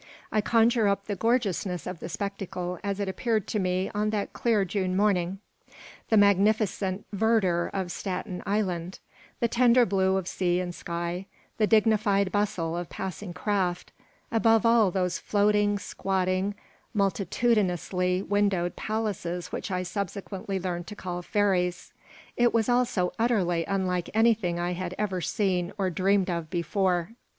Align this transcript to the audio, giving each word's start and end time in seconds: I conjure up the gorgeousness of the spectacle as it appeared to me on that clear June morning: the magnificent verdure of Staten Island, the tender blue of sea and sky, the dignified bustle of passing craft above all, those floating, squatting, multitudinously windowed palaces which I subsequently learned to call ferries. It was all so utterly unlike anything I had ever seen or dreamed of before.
I 0.31 0.41
conjure 0.41 0.87
up 0.87 1.05
the 1.05 1.15
gorgeousness 1.15 1.85
of 1.85 1.99
the 1.99 2.09
spectacle 2.09 2.79
as 2.83 2.99
it 2.99 3.07
appeared 3.07 3.45
to 3.49 3.59
me 3.59 3.91
on 3.93 4.09
that 4.09 4.33
clear 4.33 4.65
June 4.65 4.95
morning: 4.97 5.37
the 6.09 6.17
magnificent 6.17 7.05
verdure 7.13 7.69
of 7.71 7.91
Staten 7.91 8.41
Island, 8.47 8.97
the 9.41 9.47
tender 9.47 9.85
blue 9.85 10.17
of 10.17 10.27
sea 10.27 10.59
and 10.59 10.73
sky, 10.73 11.27
the 11.59 11.67
dignified 11.67 12.31
bustle 12.31 12.75
of 12.75 12.89
passing 12.89 13.31
craft 13.31 13.91
above 14.31 14.65
all, 14.65 14.89
those 14.89 15.19
floating, 15.19 15.77
squatting, 15.77 16.55
multitudinously 16.95 18.23
windowed 18.23 18.75
palaces 18.75 19.51
which 19.51 19.69
I 19.69 19.83
subsequently 19.83 20.59
learned 20.59 20.87
to 20.87 20.95
call 20.95 21.21
ferries. 21.21 21.93
It 22.35 22.55
was 22.55 22.67
all 22.67 22.85
so 22.85 23.13
utterly 23.19 23.65
unlike 23.67 24.09
anything 24.15 24.57
I 24.59 24.73
had 24.73 24.95
ever 24.97 25.21
seen 25.21 25.71
or 25.77 25.91
dreamed 25.91 26.31
of 26.31 26.49
before. 26.49 27.11